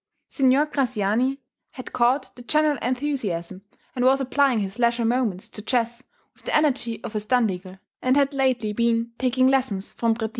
[0.31, 1.41] Signor Graziani
[1.73, 3.61] had caught the general enthusiasm,
[3.95, 6.01] and was applying his leisure moments to chess
[6.33, 10.29] with the energy of a Standigl, and had lately been taking lessons from Préti.